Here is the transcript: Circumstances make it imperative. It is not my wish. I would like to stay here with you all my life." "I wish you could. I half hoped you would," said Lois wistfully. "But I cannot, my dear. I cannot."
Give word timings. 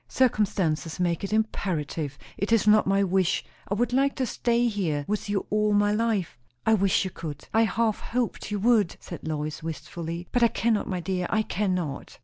Circumstances 0.09 0.99
make 0.99 1.23
it 1.23 1.31
imperative. 1.31 2.17
It 2.35 2.51
is 2.51 2.65
not 2.65 2.87
my 2.87 3.03
wish. 3.03 3.45
I 3.67 3.75
would 3.75 3.93
like 3.93 4.15
to 4.15 4.25
stay 4.25 4.67
here 4.67 5.05
with 5.07 5.29
you 5.29 5.45
all 5.51 5.73
my 5.73 5.91
life." 5.91 6.39
"I 6.65 6.73
wish 6.73 7.03
you 7.05 7.11
could. 7.11 7.47
I 7.53 7.65
half 7.65 7.99
hoped 7.99 8.49
you 8.49 8.57
would," 8.61 8.95
said 8.99 9.19
Lois 9.21 9.61
wistfully. 9.61 10.27
"But 10.31 10.41
I 10.41 10.47
cannot, 10.47 10.87
my 10.87 11.01
dear. 11.01 11.27
I 11.29 11.43
cannot." 11.43 12.17